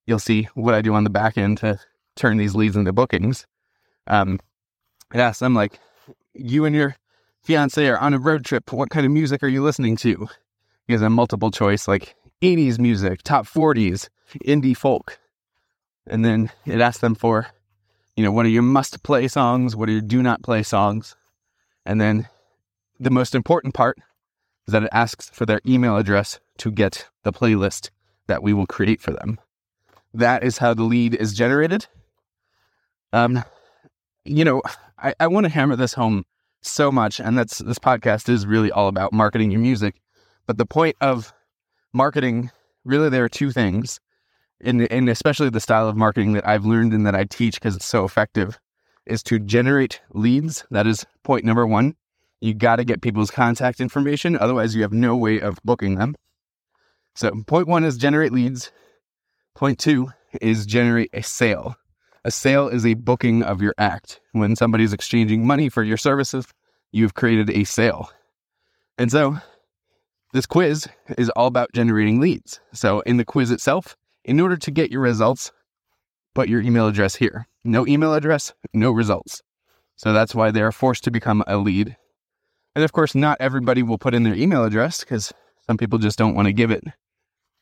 you'll 0.06 0.18
see 0.18 0.48
what 0.54 0.74
I 0.74 0.82
do 0.82 0.94
on 0.94 1.04
the 1.04 1.10
back 1.10 1.38
end 1.38 1.58
to 1.58 1.78
turn 2.16 2.36
these 2.36 2.54
leads 2.54 2.76
into 2.76 2.92
bookings. 2.92 3.46
Um, 4.06 4.40
I 5.12 5.18
asked 5.18 5.40
them 5.40 5.54
like, 5.54 5.78
you 6.34 6.64
and 6.64 6.74
your 6.74 6.96
fiance 7.42 7.86
are 7.86 7.98
on 7.98 8.14
a 8.14 8.18
road 8.18 8.44
trip. 8.44 8.72
What 8.72 8.90
kind 8.90 9.06
of 9.06 9.12
music 9.12 9.42
are 9.42 9.48
you 9.48 9.62
listening 9.62 9.96
to? 9.98 10.28
Because 10.86 11.02
a 11.02 11.10
multiple 11.10 11.50
choice 11.50 11.86
like 11.86 12.16
80s 12.42 12.78
music, 12.78 13.22
top 13.22 13.46
40s, 13.46 14.08
indie 14.44 14.76
folk. 14.76 15.18
And 16.06 16.24
then 16.24 16.50
it 16.64 16.80
asks 16.80 17.00
them 17.00 17.14
for, 17.14 17.48
you 18.18 18.24
know, 18.24 18.32
what 18.32 18.44
are 18.44 18.48
your 18.48 18.62
must 18.62 19.04
play 19.04 19.28
songs? 19.28 19.76
What 19.76 19.88
are 19.88 19.92
your 19.92 20.00
do 20.00 20.24
not 20.24 20.42
play 20.42 20.64
songs? 20.64 21.14
And 21.86 22.00
then 22.00 22.28
the 22.98 23.12
most 23.12 23.32
important 23.32 23.74
part 23.74 23.96
is 24.66 24.72
that 24.72 24.82
it 24.82 24.88
asks 24.90 25.30
for 25.30 25.46
their 25.46 25.60
email 25.64 25.96
address 25.96 26.40
to 26.56 26.72
get 26.72 27.06
the 27.22 27.32
playlist 27.32 27.90
that 28.26 28.42
we 28.42 28.52
will 28.52 28.66
create 28.66 29.00
for 29.00 29.12
them. 29.12 29.38
That 30.12 30.42
is 30.42 30.58
how 30.58 30.74
the 30.74 30.82
lead 30.82 31.14
is 31.14 31.32
generated. 31.32 31.86
Um, 33.12 33.44
you 34.24 34.44
know, 34.44 34.62
I, 34.98 35.14
I 35.20 35.28
want 35.28 35.44
to 35.46 35.52
hammer 35.52 35.76
this 35.76 35.94
home 35.94 36.24
so 36.60 36.90
much, 36.90 37.20
and 37.20 37.38
that's 37.38 37.58
this 37.58 37.78
podcast 37.78 38.28
is 38.28 38.48
really 38.48 38.72
all 38.72 38.88
about 38.88 39.12
marketing 39.12 39.52
your 39.52 39.60
music. 39.60 39.94
But 40.44 40.58
the 40.58 40.66
point 40.66 40.96
of 41.00 41.32
marketing, 41.92 42.50
really, 42.84 43.10
there 43.10 43.22
are 43.22 43.28
two 43.28 43.52
things, 43.52 44.00
and 44.60 44.90
and 44.90 45.08
especially 45.08 45.50
the 45.50 45.60
style 45.60 45.88
of 45.88 45.96
marketing 45.96 46.32
that 46.32 46.46
I've 46.46 46.64
learned 46.64 46.92
and 46.92 47.06
that 47.06 47.14
I 47.14 47.24
teach 47.24 47.54
because 47.54 47.76
it's 47.76 47.86
so 47.86 48.04
effective, 48.04 48.58
is 49.06 49.22
to 49.24 49.38
generate 49.38 50.00
leads. 50.10 50.64
That 50.70 50.86
is 50.86 51.06
point 51.22 51.44
number 51.44 51.66
one. 51.66 51.94
You 52.40 52.54
got 52.54 52.76
to 52.76 52.84
get 52.84 53.02
people's 53.02 53.30
contact 53.30 53.80
information, 53.80 54.38
otherwise 54.38 54.74
you 54.74 54.82
have 54.82 54.92
no 54.92 55.16
way 55.16 55.40
of 55.40 55.58
booking 55.64 55.96
them. 55.96 56.14
So 57.14 57.32
point 57.46 57.66
one 57.66 57.84
is 57.84 57.96
generate 57.96 58.32
leads. 58.32 58.70
Point 59.54 59.78
two 59.78 60.08
is 60.40 60.66
generate 60.66 61.10
a 61.12 61.22
sale. 61.22 61.74
A 62.24 62.30
sale 62.30 62.68
is 62.68 62.84
a 62.84 62.94
booking 62.94 63.42
of 63.42 63.62
your 63.62 63.74
act. 63.78 64.20
When 64.32 64.54
somebody's 64.54 64.92
exchanging 64.92 65.46
money 65.46 65.68
for 65.68 65.82
your 65.82 65.96
services, 65.96 66.46
you've 66.92 67.14
created 67.14 67.50
a 67.50 67.64
sale. 67.64 68.10
And 68.98 69.10
so 69.10 69.38
this 70.32 70.46
quiz 70.46 70.88
is 71.16 71.30
all 71.30 71.46
about 71.46 71.72
generating 71.72 72.20
leads. 72.20 72.60
So 72.72 73.00
in 73.00 73.16
the 73.16 73.24
quiz 73.24 73.50
itself, 73.50 73.96
in 74.28 74.40
order 74.40 74.58
to 74.58 74.70
get 74.70 74.90
your 74.92 75.00
results, 75.00 75.50
put 76.34 76.48
your 76.48 76.60
email 76.60 76.86
address 76.86 77.16
here. 77.16 77.48
No 77.64 77.86
email 77.86 78.14
address, 78.14 78.52
no 78.74 78.92
results. 78.92 79.42
So 79.96 80.12
that's 80.12 80.34
why 80.34 80.50
they're 80.50 80.70
forced 80.70 81.04
to 81.04 81.10
become 81.10 81.42
a 81.46 81.56
lead. 81.56 81.96
And 82.74 82.84
of 82.84 82.92
course, 82.92 83.14
not 83.14 83.38
everybody 83.40 83.82
will 83.82 83.98
put 83.98 84.14
in 84.14 84.22
their 84.22 84.34
email 84.34 84.64
address 84.64 85.00
because 85.00 85.32
some 85.66 85.78
people 85.78 85.98
just 85.98 86.18
don't 86.18 86.34
want 86.34 86.46
to 86.46 86.52
give 86.52 86.70
it. 86.70 86.84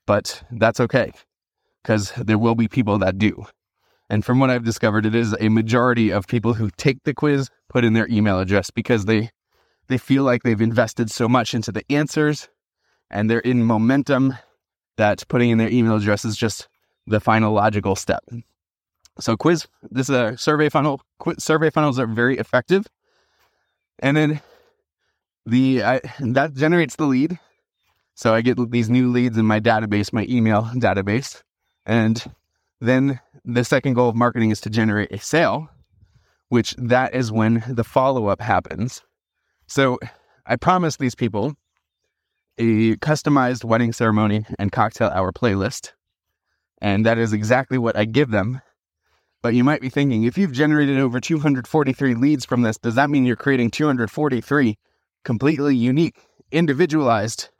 But 0.07 0.43
that's 0.51 0.81
okay 0.81 1.13
because 1.83 2.13
there 2.17 2.37
will 2.37 2.57
be 2.57 2.69
people 2.69 2.99
that 2.99 3.17
do. 3.17 3.47
And 4.11 4.25
from 4.25 4.41
what 4.41 4.51
I've 4.51 4.65
discovered, 4.65 5.07
it 5.07 5.15
is 5.15 5.37
a 5.41 5.49
majority 5.49 6.11
of 6.11 6.27
people 6.27 6.55
who 6.55 6.71
take 6.77 7.05
the 7.05 7.15
quiz 7.15 7.49
put 7.69 7.85
in 7.85 7.93
their 7.93 8.09
email 8.09 8.41
address 8.41 8.71
because 8.71 9.05
they 9.05 9.31
they 9.89 9.99
feel 9.99 10.25
like 10.25 10.43
they've 10.43 10.61
invested 10.61 11.13
so 11.13 11.29
much 11.29 11.55
into 11.55 11.71
the 11.71 11.85
answers 11.89 12.49
and 13.09 13.31
they're 13.31 13.39
in 13.39 13.63
momentum 13.63 14.35
that 14.97 15.27
putting 15.29 15.51
in 15.51 15.59
their 15.59 15.71
email 15.71 15.97
address 15.97 16.25
is 16.25 16.37
just 16.37 16.69
the 17.07 17.21
final 17.21 17.53
logical 17.53 17.97
step. 17.97 18.25
So 19.19 19.37
quiz, 19.37 19.67
this 19.91 20.11
is 20.11 20.17
a 20.17 20.37
survey 20.37 20.69
funnel. 20.69 21.01
Quiz, 21.19 21.43
survey 21.43 21.71
funnels 21.71 21.99
are 21.99 22.07
very 22.07 22.37
effective. 22.39 22.87
And 24.01 24.17
then 24.17 24.41
the 25.47 25.83
I, 25.83 26.01
that 26.21 26.55
generates 26.55 26.97
the 26.97 27.07
lead. 27.07 27.39
So 28.15 28.35
I 28.35 28.41
get 28.41 28.59
these 28.71 28.91
new 28.91 29.11
leads 29.11 29.39
in 29.39 29.47
my 29.47 29.61
database, 29.61 30.13
my 30.13 30.27
email 30.29 30.63
database. 30.75 31.43
And 31.85 32.23
then 32.81 33.21
the 33.45 33.65
second 33.65 33.95
goal 33.95 34.09
of 34.09 34.17
marketing 34.17 34.51
is 34.51 34.61
to 34.63 34.71
generate 34.71 35.13
a 35.13 35.19
sale, 35.19 35.69
which 36.49 36.75
that 36.79 37.15
is 37.15 37.31
when 37.31 37.63
the 37.69 37.85
follow 37.85 38.27
up 38.29 38.41
happens. 38.41 39.03
So 39.67 39.99
I 40.47 40.57
promised 40.57 40.99
these 40.99 41.15
people 41.15 41.55
a 42.59 42.97
customized 42.97 43.65
wedding 43.65 43.93
ceremony 43.93 44.45
and 44.59 44.73
cocktail 44.73 45.09
hour 45.09 45.33
playlist. 45.33 45.93
And 46.81 47.07
that 47.07 47.19
is 47.19 47.33
exactly 47.33 47.79
what 47.79 47.97
I 47.97 48.05
give 48.05 48.31
them. 48.31 48.61
But 49.43 49.55
you 49.55 49.65
might 49.65 49.81
be 49.81 49.91
thinking, 49.91 50.25
if 50.25 50.37
you've 50.37 50.53
generated 50.53 50.99
over 50.99 51.21
243 51.21 52.15
leads 52.15 52.45
from 52.45 52.63
this, 52.63 52.79
does 52.79 52.97
that 52.97 53.11
mean 53.11 53.25
you're 53.25 53.37
creating 53.37 53.71
243 53.71 54.77
completely 55.25 55.77
unique, 55.77 56.17
individualized 56.51 57.51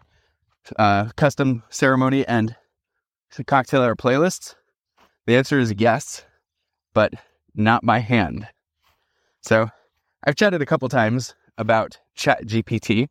uh, 0.79 1.11
custom 1.17 1.63
ceremony 1.71 2.27
and 2.27 2.57
cocktail 3.47 3.83
hour 3.83 3.95
playlists? 3.95 4.55
The 5.27 5.37
answer 5.37 5.59
is 5.59 5.75
yes, 5.77 6.25
but 6.95 7.13
not 7.55 7.85
by 7.85 7.99
hand. 7.99 8.49
So 9.43 9.69
I've 10.25 10.37
chatted 10.37 10.63
a 10.63 10.67
couple 10.67 10.89
times 10.89 11.35
about 11.59 11.99
ChatGPT, 12.19 13.09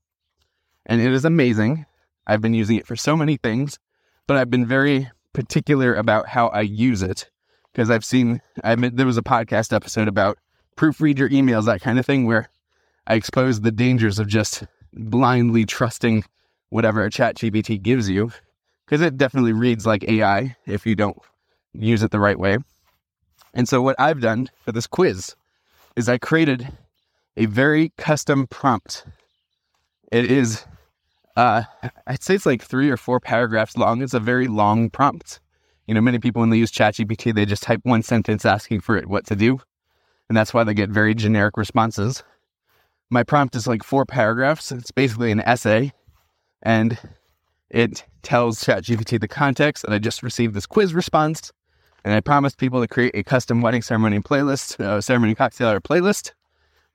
and 0.86 1.02
it 1.02 1.12
is 1.12 1.26
amazing. 1.26 1.86
I've 2.28 2.42
been 2.42 2.54
using 2.54 2.78
it 2.78 2.88
for 2.88 2.96
so 2.96 3.16
many 3.16 3.38
things, 3.38 3.80
but 4.28 4.38
I've 4.38 4.50
been 4.50 4.66
very 4.66 5.10
particular 5.34 5.94
about 5.94 6.28
how 6.28 6.48
I 6.48 6.62
use 6.62 7.02
it 7.02 7.30
because 7.72 7.90
I've 7.90 8.06
seen 8.06 8.42
I 8.64 8.76
mean, 8.76 8.96
there 8.96 9.06
was 9.06 9.18
a 9.18 9.24
podcast 9.24 9.74
episode 9.74 10.08
about 10.08 10.38
proofread 10.78 11.18
your 11.18 11.30
emails, 11.30 11.66
that 11.66 11.82
kind 11.82 12.00
of 12.00 12.06
thing, 12.06 12.26
where 12.26 12.50
I 13.08 13.16
exposed 13.16 13.64
the 13.64 13.72
dangers 13.72 14.20
of 14.20 14.28
just 14.28 14.64
blindly 14.94 15.66
trusting 15.66 16.24
whatever 16.70 17.04
a 17.04 17.12
chat 17.12 17.36
GPT 17.36 17.82
gives 17.82 18.10
you 18.10 18.32
because 18.86 19.02
it 19.02 19.18
definitely 19.18 19.54
reads 19.54 19.86
like 19.86 20.04
AI 20.08 20.56
if 20.66 20.86
you 20.86 20.96
don't 20.96 21.18
use 21.74 22.04
it 22.04 22.12
the 22.12 22.20
right 22.20 22.40
way. 22.40 22.58
And 23.54 23.68
so, 23.68 23.82
what 23.82 23.96
I've 24.00 24.22
done 24.22 24.50
for 24.64 24.72
this 24.72 24.88
quiz 24.88 25.36
is 25.96 26.10
I 26.10 26.18
created 26.18 26.68
a 27.38 27.46
very 27.46 27.92
custom 27.98 28.48
prompt. 28.48 29.06
It 30.12 30.30
is, 30.30 30.66
uh, 31.36 31.64
I'd 32.08 32.24
say 32.24 32.36
it's 32.36 32.46
like 32.46 32.64
three 32.64 32.90
or 32.90 32.98
four 32.98 33.20
paragraphs 33.20 33.78
long. 33.78 34.02
It's 34.02 34.14
a 34.14 34.20
very 34.20 34.48
long 34.48 34.90
prompt. 34.90 35.40
You 35.88 35.94
know, 35.94 36.02
many 36.02 36.20
people 36.20 36.40
when 36.40 36.50
they 36.50 36.58
use 36.58 36.72
ChatGPT, 36.72 37.34
they 37.34 37.46
just 37.46 37.64
type 37.64 37.82
one 37.84 38.02
sentence 38.02 38.46
asking 38.46 38.82
for 38.82 38.98
it 38.98 39.08
what 39.08 39.26
to 39.28 39.36
do. 39.36 39.60
And 40.30 40.36
that's 40.36 40.54
why 40.54 40.64
they 40.64 40.74
get 40.74 40.90
very 40.90 41.14
generic 41.14 41.58
responses. 41.58 42.24
My 43.10 43.24
prompt 43.24 43.56
is 43.56 43.68
like 43.68 43.84
four 43.84 44.06
paragraphs. 44.06 44.72
It's 44.72 44.92
basically 44.92 45.32
an 45.32 45.42
essay. 45.42 45.94
And 46.64 46.98
it 47.70 48.04
tells 48.24 48.64
ChatGPT 48.64 49.20
the 49.20 49.28
context 49.28 49.84
that 49.84 49.94
I 49.94 50.00
just 50.00 50.24
received 50.24 50.56
this 50.56 50.66
quiz 50.66 50.94
response. 50.96 51.52
And 52.04 52.14
I 52.14 52.20
promised 52.20 52.58
people 52.58 52.82
to 52.82 52.88
create 52.88 53.16
a 53.16 53.24
custom 53.24 53.62
wedding 53.62 53.82
ceremony 53.82 54.20
playlist, 54.20 54.80
uh, 54.80 55.02
ceremony 55.02 55.36
cocktail 55.36 55.70
or 55.70 55.82
playlist. 55.82 56.32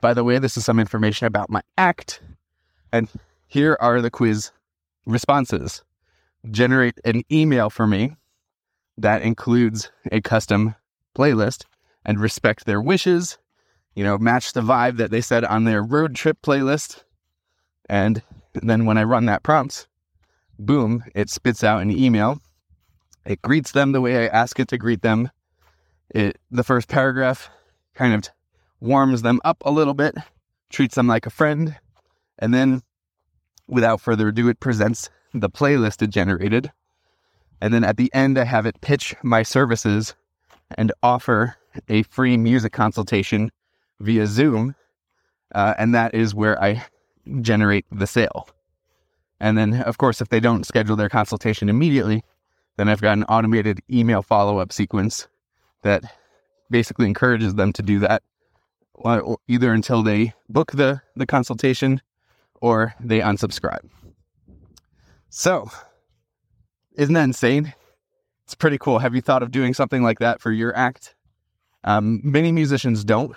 By 0.00 0.14
the 0.14 0.24
way, 0.24 0.38
this 0.38 0.56
is 0.56 0.64
some 0.64 0.80
information 0.80 1.26
about 1.26 1.50
my 1.50 1.62
act. 1.76 2.20
And 2.92 3.08
here 3.50 3.76
are 3.80 4.00
the 4.00 4.12
quiz 4.12 4.52
responses. 5.04 5.82
Generate 6.52 7.00
an 7.04 7.24
email 7.32 7.68
for 7.68 7.84
me 7.84 8.14
that 8.96 9.22
includes 9.22 9.90
a 10.12 10.20
custom 10.20 10.76
playlist 11.16 11.64
and 12.04 12.20
respect 12.20 12.64
their 12.64 12.80
wishes, 12.80 13.38
you 13.96 14.04
know, 14.04 14.16
match 14.16 14.52
the 14.52 14.60
vibe 14.60 14.98
that 14.98 15.10
they 15.10 15.20
said 15.20 15.44
on 15.44 15.64
their 15.64 15.82
road 15.82 16.14
trip 16.14 16.40
playlist. 16.42 17.02
And 17.88 18.22
then 18.54 18.84
when 18.86 18.96
I 18.96 19.02
run 19.02 19.26
that 19.26 19.42
prompt, 19.42 19.88
boom, 20.56 21.02
it 21.12 21.28
spits 21.28 21.64
out 21.64 21.82
an 21.82 21.90
email. 21.90 22.40
It 23.26 23.42
greets 23.42 23.72
them 23.72 23.90
the 23.90 24.00
way 24.00 24.24
I 24.24 24.28
ask 24.28 24.60
it 24.60 24.68
to 24.68 24.78
greet 24.78 25.02
them. 25.02 25.28
It 26.08 26.38
the 26.52 26.62
first 26.62 26.86
paragraph 26.86 27.50
kind 27.96 28.14
of 28.14 28.30
warms 28.78 29.22
them 29.22 29.40
up 29.44 29.60
a 29.64 29.72
little 29.72 29.94
bit, 29.94 30.14
treats 30.68 30.94
them 30.94 31.08
like 31.08 31.26
a 31.26 31.30
friend, 31.30 31.76
and 32.38 32.54
then 32.54 32.82
without 33.70 34.00
further 34.00 34.28
ado, 34.28 34.48
it 34.48 34.60
presents 34.60 35.10
the 35.32 35.48
playlist 35.48 36.02
it 36.02 36.10
generated. 36.10 36.70
And 37.60 37.72
then 37.72 37.84
at 37.84 37.96
the 37.96 38.12
end, 38.12 38.38
I 38.38 38.44
have 38.44 38.66
it 38.66 38.80
pitch 38.80 39.14
my 39.22 39.42
services 39.42 40.14
and 40.76 40.92
offer 41.02 41.56
a 41.88 42.02
free 42.04 42.36
music 42.36 42.72
consultation 42.72 43.50
via 44.00 44.26
Zoom. 44.26 44.74
Uh, 45.54 45.74
and 45.78 45.94
that 45.94 46.14
is 46.14 46.34
where 46.34 46.62
I 46.62 46.84
generate 47.40 47.84
the 47.92 48.06
sale. 48.06 48.48
And 49.40 49.56
then, 49.56 49.82
of 49.82 49.98
course, 49.98 50.20
if 50.20 50.28
they 50.28 50.40
don't 50.40 50.66
schedule 50.66 50.96
their 50.96 51.08
consultation 51.08 51.68
immediately, 51.68 52.22
then 52.76 52.88
I've 52.88 53.00
got 53.00 53.16
an 53.16 53.24
automated 53.24 53.80
email 53.90 54.22
follow 54.22 54.58
up 54.58 54.72
sequence 54.72 55.28
that 55.82 56.04
basically 56.70 57.06
encourages 57.06 57.54
them 57.54 57.72
to 57.74 57.82
do 57.82 57.98
that 58.00 58.22
either 59.48 59.72
until 59.72 60.02
they 60.02 60.34
book 60.48 60.72
the, 60.72 61.00
the 61.16 61.26
consultation 61.26 62.00
or 62.60 62.94
they 63.00 63.20
unsubscribe. 63.20 63.88
So, 65.28 65.70
isn't 66.94 67.14
that 67.14 67.24
insane? 67.24 67.74
It's 68.44 68.54
pretty 68.54 68.78
cool. 68.78 68.98
Have 68.98 69.14
you 69.14 69.20
thought 69.20 69.42
of 69.42 69.50
doing 69.50 69.74
something 69.74 70.02
like 70.02 70.18
that 70.18 70.40
for 70.40 70.50
your 70.50 70.76
act? 70.76 71.14
Um, 71.84 72.20
many 72.22 72.52
musicians 72.52 73.04
don't, 73.04 73.34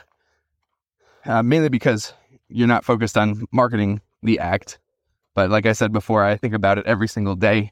uh, 1.26 1.44
mainly 1.44 1.70
because 1.70 2.14
you're 2.50 2.68
not 2.68 2.84
focused 2.84 3.18
on 3.18 3.46
marketing 3.52 4.02
the 4.22 4.40
act. 4.40 4.80
But 5.36 5.50
like 5.50 5.66
I 5.66 5.74
said 5.74 5.92
before, 5.92 6.24
I 6.24 6.36
think 6.36 6.54
about 6.54 6.78
it 6.78 6.86
every 6.86 7.08
single 7.08 7.36
day. 7.36 7.72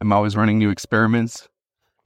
I'm 0.00 0.12
always 0.12 0.36
running 0.36 0.58
new 0.58 0.70
experiments. 0.70 1.48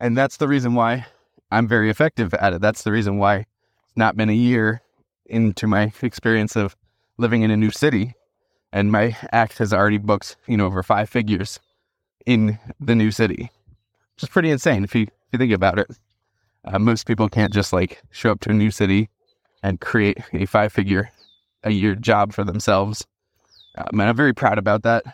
And 0.01 0.17
that's 0.17 0.37
the 0.37 0.49
reason 0.49 0.75
why 0.75 1.07
I'm 1.51 1.69
very 1.69 1.91
effective 1.91 2.35
at 2.35 2.53
it. 2.53 2.61
That's 2.61 2.83
the 2.83 2.93
reason 2.93 3.19
why 3.19 3.37
it's 3.37 3.97
not 3.97 4.17
been 4.17 4.31
a 4.31 4.35
year 4.35 4.83
into 5.27 5.67
my 5.67 5.93
experience 6.03 6.57
of 6.57 6.77
living 7.17 7.43
in 7.43 7.51
a 7.51 7.57
new 7.57 7.71
city. 7.71 8.15
And 8.75 8.91
my 8.91 9.17
act 9.31 9.59
has 9.59 9.73
already 9.73 9.99
booked, 9.99 10.37
you 10.49 10.57
know, 10.57 10.67
over 10.67 10.83
five 10.83 11.09
figures 11.09 11.61
in 12.27 12.59
the 12.81 12.97
new 12.97 13.13
city, 13.13 13.53
which 14.15 14.25
is 14.25 14.29
pretty 14.29 14.51
insane 14.51 14.83
if 14.83 14.97
you, 14.97 15.03
if 15.03 15.11
you 15.33 15.39
think 15.39 15.53
about 15.53 15.79
it. 15.79 15.87
Uh, 16.65 16.81
most 16.81 17.07
people 17.07 17.29
can't 17.29 17.53
just 17.53 17.73
like 17.73 18.03
show 18.11 18.33
up 18.33 18.41
to 18.41 18.51
a 18.51 18.53
new 18.53 18.73
city 18.73 19.11
and 19.63 19.81
create 19.81 20.19
a 20.33 20.45
five 20.47 20.73
figure 20.73 21.13
a 21.63 21.71
year 21.71 21.95
job 21.95 22.33
for 22.33 22.43
themselves. 22.43 23.07
Um, 23.79 24.01
and 24.01 24.03
I'm 24.03 24.17
very 24.17 24.35
proud 24.35 24.59
about 24.59 24.83
that. 24.83 25.05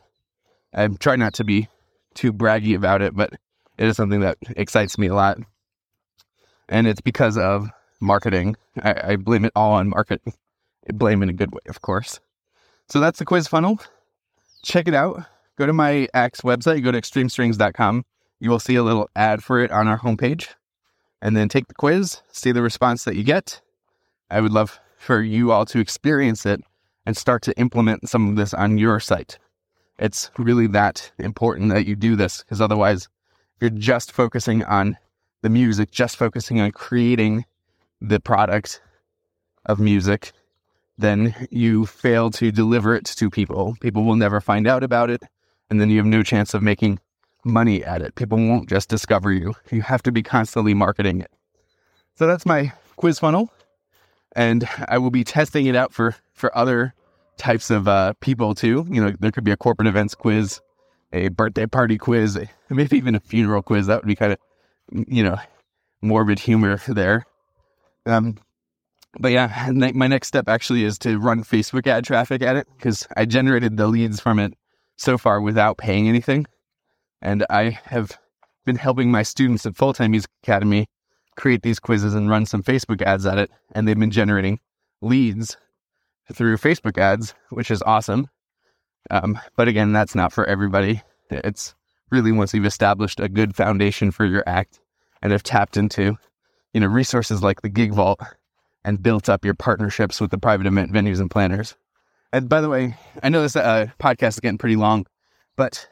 I 0.72 0.86
try 0.88 1.16
not 1.16 1.34
to 1.34 1.44
be 1.44 1.68
too 2.14 2.32
braggy 2.32 2.74
about 2.74 3.02
it, 3.02 3.14
but 3.14 3.34
it 3.76 3.86
is 3.86 3.96
something 3.96 4.20
that 4.20 4.38
excites 4.56 4.96
me 4.96 5.08
a 5.08 5.14
lot. 5.14 5.36
And 6.70 6.86
it's 6.86 7.02
because 7.02 7.36
of 7.36 7.68
marketing. 8.00 8.56
I, 8.80 9.12
I 9.12 9.16
blame 9.16 9.44
it 9.44 9.52
all 9.54 9.72
on 9.72 9.90
marketing. 9.90 10.32
Blame 10.88 11.22
in 11.22 11.28
a 11.28 11.34
good 11.34 11.52
way, 11.52 11.60
of 11.68 11.82
course. 11.82 12.20
So 12.90 12.98
that's 12.98 13.20
the 13.20 13.24
quiz 13.24 13.46
funnel. 13.46 13.80
Check 14.62 14.88
it 14.88 14.94
out. 14.94 15.24
Go 15.56 15.66
to 15.66 15.72
my 15.72 16.08
act's 16.12 16.40
website, 16.40 16.82
go 16.82 16.90
to 16.90 17.00
extremestrings.com. 17.00 18.04
You 18.40 18.50
will 18.50 18.58
see 18.58 18.74
a 18.74 18.82
little 18.82 19.08
ad 19.14 19.44
for 19.44 19.60
it 19.60 19.70
on 19.70 19.86
our 19.86 19.98
homepage. 19.98 20.48
And 21.22 21.36
then 21.36 21.48
take 21.48 21.68
the 21.68 21.74
quiz, 21.74 22.22
see 22.32 22.50
the 22.50 22.62
response 22.62 23.04
that 23.04 23.14
you 23.14 23.22
get. 23.22 23.60
I 24.30 24.40
would 24.40 24.52
love 24.52 24.80
for 24.96 25.22
you 25.22 25.52
all 25.52 25.66
to 25.66 25.78
experience 25.78 26.44
it 26.46 26.62
and 27.06 27.16
start 27.16 27.42
to 27.42 27.56
implement 27.58 28.08
some 28.08 28.28
of 28.28 28.36
this 28.36 28.54
on 28.54 28.78
your 28.78 28.98
site. 29.00 29.38
It's 29.98 30.30
really 30.38 30.66
that 30.68 31.12
important 31.18 31.70
that 31.70 31.86
you 31.86 31.94
do 31.94 32.16
this 32.16 32.42
because 32.42 32.60
otherwise, 32.60 33.08
you're 33.60 33.70
just 33.70 34.10
focusing 34.10 34.64
on 34.64 34.96
the 35.42 35.50
music, 35.50 35.90
just 35.90 36.16
focusing 36.16 36.60
on 36.60 36.72
creating 36.72 37.44
the 38.00 38.18
product 38.18 38.80
of 39.66 39.78
music, 39.78 40.32
then 41.00 41.34
you 41.50 41.86
fail 41.86 42.30
to 42.30 42.52
deliver 42.52 42.94
it 42.94 43.04
to 43.06 43.30
people. 43.30 43.76
People 43.80 44.04
will 44.04 44.16
never 44.16 44.40
find 44.40 44.66
out 44.66 44.82
about 44.82 45.10
it. 45.10 45.22
And 45.68 45.80
then 45.80 45.90
you 45.90 45.98
have 45.98 46.06
no 46.06 46.22
chance 46.22 46.54
of 46.54 46.62
making 46.62 46.98
money 47.44 47.84
at 47.84 48.02
it. 48.02 48.14
People 48.14 48.38
won't 48.38 48.68
just 48.68 48.88
discover 48.88 49.32
you. 49.32 49.54
You 49.70 49.82
have 49.82 50.02
to 50.02 50.12
be 50.12 50.22
constantly 50.22 50.74
marketing 50.74 51.20
it. 51.20 51.30
So 52.16 52.26
that's 52.26 52.44
my 52.44 52.72
quiz 52.96 53.18
funnel. 53.18 53.50
And 54.36 54.68
I 54.88 54.98
will 54.98 55.10
be 55.10 55.24
testing 55.24 55.66
it 55.66 55.76
out 55.76 55.92
for, 55.92 56.14
for 56.34 56.56
other 56.56 56.94
types 57.36 57.70
of 57.70 57.88
uh, 57.88 58.12
people 58.20 58.54
too. 58.54 58.86
You 58.90 59.02
know, 59.02 59.14
there 59.18 59.30
could 59.30 59.44
be 59.44 59.50
a 59.50 59.56
corporate 59.56 59.88
events 59.88 60.14
quiz, 60.14 60.60
a 61.12 61.28
birthday 61.28 61.66
party 61.66 61.98
quiz, 61.98 62.38
maybe 62.68 62.96
even 62.96 63.14
a 63.14 63.20
funeral 63.20 63.62
quiz. 63.62 63.86
That 63.86 64.02
would 64.02 64.08
be 64.08 64.16
kind 64.16 64.32
of, 64.32 64.38
you 65.08 65.22
know, 65.22 65.38
morbid 66.02 66.38
humor 66.38 66.80
there. 66.86 67.24
Um, 68.06 68.38
but 69.18 69.32
yeah, 69.32 69.70
my 69.72 70.06
next 70.06 70.28
step 70.28 70.48
actually 70.48 70.84
is 70.84 70.98
to 71.00 71.18
run 71.18 71.44
Facebook 71.44 71.86
ad 71.86 72.04
traffic 72.04 72.42
at 72.42 72.56
it 72.56 72.68
because 72.76 73.06
I 73.16 73.24
generated 73.24 73.76
the 73.76 73.86
leads 73.86 74.20
from 74.20 74.38
it 74.38 74.54
so 74.96 75.18
far 75.18 75.40
without 75.40 75.78
paying 75.78 76.08
anything. 76.08 76.46
And 77.22 77.44
I 77.50 77.78
have 77.84 78.18
been 78.64 78.76
helping 78.76 79.10
my 79.10 79.22
students 79.22 79.66
at 79.66 79.76
Full 79.76 79.92
Time 79.92 80.12
Music 80.12 80.30
Academy 80.42 80.86
create 81.36 81.62
these 81.62 81.80
quizzes 81.80 82.14
and 82.14 82.30
run 82.30 82.46
some 82.46 82.62
Facebook 82.62 83.02
ads 83.02 83.26
at 83.26 83.38
it. 83.38 83.50
And 83.72 83.86
they've 83.86 83.98
been 83.98 84.10
generating 84.10 84.60
leads 85.00 85.56
through 86.32 86.56
Facebook 86.58 86.98
ads, 86.98 87.34
which 87.50 87.70
is 87.70 87.82
awesome. 87.82 88.28
Um, 89.10 89.38
but 89.56 89.68
again, 89.68 89.92
that's 89.92 90.14
not 90.14 90.32
for 90.32 90.44
everybody. 90.46 91.02
It's 91.30 91.74
really 92.10 92.32
once 92.32 92.54
you've 92.54 92.66
established 92.66 93.20
a 93.20 93.28
good 93.28 93.56
foundation 93.56 94.10
for 94.10 94.24
your 94.24 94.44
act 94.46 94.80
and 95.22 95.32
have 95.32 95.42
tapped 95.42 95.76
into 95.76 96.16
you 96.72 96.80
know, 96.80 96.86
resources 96.86 97.42
like 97.42 97.62
the 97.62 97.68
Gig 97.68 97.92
Vault 97.92 98.20
and 98.84 99.02
built 99.02 99.28
up 99.28 99.44
your 99.44 99.54
partnerships 99.54 100.20
with 100.20 100.30
the 100.30 100.38
private 100.38 100.66
event 100.66 100.92
venues 100.92 101.20
and 101.20 101.30
planners. 101.30 101.76
And 102.32 102.48
by 102.48 102.60
the 102.60 102.68
way, 102.68 102.96
I 103.22 103.28
know 103.28 103.42
this 103.42 103.56
uh, 103.56 103.86
podcast 103.98 104.28
is 104.28 104.40
getting 104.40 104.58
pretty 104.58 104.76
long, 104.76 105.06
but 105.56 105.88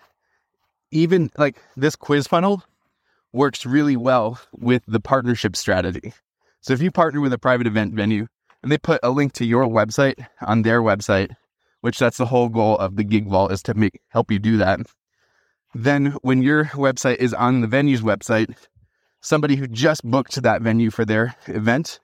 even 0.90 1.30
like 1.36 1.60
this 1.76 1.96
quiz 1.96 2.26
funnel 2.26 2.62
works 3.32 3.66
really 3.66 3.96
well 3.96 4.40
with 4.52 4.82
the 4.86 5.00
partnership 5.00 5.56
strategy. 5.56 6.12
So 6.60 6.72
if 6.72 6.80
you 6.80 6.90
partner 6.90 7.20
with 7.20 7.32
a 7.32 7.38
private 7.38 7.66
event 7.66 7.94
venue 7.94 8.26
and 8.62 8.72
they 8.72 8.78
put 8.78 9.00
a 9.02 9.10
link 9.10 9.32
to 9.34 9.44
your 9.44 9.66
website 9.66 10.26
on 10.40 10.62
their 10.62 10.80
website, 10.80 11.34
which 11.80 11.98
that's 11.98 12.16
the 12.16 12.26
whole 12.26 12.48
goal 12.48 12.76
of 12.78 12.96
the 12.96 13.04
Gig 13.04 13.26
Vault 13.28 13.52
is 13.52 13.62
to 13.64 13.74
make 13.74 14.00
help 14.08 14.30
you 14.30 14.38
do 14.38 14.56
that. 14.56 14.80
Then 15.74 16.16
when 16.22 16.42
your 16.42 16.64
website 16.66 17.16
is 17.16 17.34
on 17.34 17.60
the 17.60 17.66
venue's 17.66 18.00
website, 18.00 18.54
somebody 19.20 19.56
who 19.56 19.66
just 19.66 20.02
booked 20.02 20.40
that 20.42 20.62
venue 20.62 20.90
for 20.90 21.04
their 21.04 21.36
event, 21.46 22.00